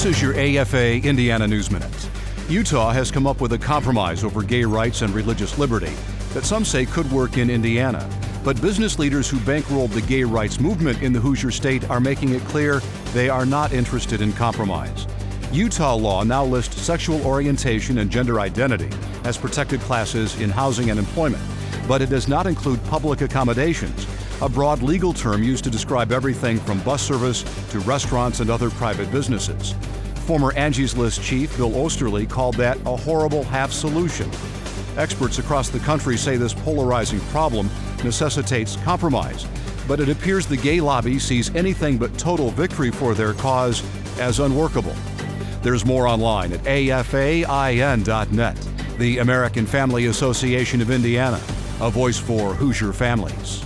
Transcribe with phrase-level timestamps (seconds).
[0.00, 2.08] This is your AFA Indiana News Minute.
[2.48, 5.92] Utah has come up with a compromise over gay rights and religious liberty
[6.32, 8.08] that some say could work in Indiana.
[8.42, 12.30] But business leaders who bankrolled the gay rights movement in the Hoosier state are making
[12.30, 12.80] it clear
[13.12, 15.06] they are not interested in compromise.
[15.52, 18.88] Utah law now lists sexual orientation and gender identity
[19.24, 21.42] as protected classes in housing and employment,
[21.86, 24.06] but it does not include public accommodations,
[24.42, 28.70] a broad legal term used to describe everything from bus service to restaurants and other
[28.70, 29.74] private businesses.
[30.26, 34.30] Former Angie's List chief Bill Oesterle called that a horrible half solution.
[34.96, 37.68] Experts across the country say this polarizing problem
[38.02, 39.46] necessitates compromise,
[39.86, 43.82] but it appears the gay lobby sees anything but total victory for their cause
[44.18, 44.94] as unworkable.
[45.62, 48.68] There's more online at afain.net.
[48.98, 51.40] The American Family Association of Indiana,
[51.80, 53.62] a voice for Hoosier families.